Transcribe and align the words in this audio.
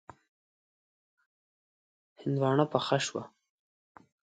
هندواڼه 2.21 2.65
پخه 2.71 2.97
شوه. 3.05 3.23